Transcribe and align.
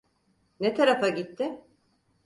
Ne 0.59 0.73
tarafa 0.73 1.09
gitti? 1.09 1.61